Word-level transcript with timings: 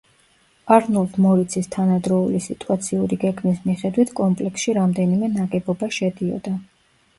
არნოლდ 0.75 1.19
მორიცის 1.25 1.69
თანადროული 1.75 2.41
სიტუაციური 2.47 3.19
გეგმის 3.25 3.61
მიხედვით 3.67 4.15
კომპლექსში 4.23 4.77
რამდენიმე 4.81 5.33
ნაგებობა 5.37 5.93
შედიოდა. 6.01 6.59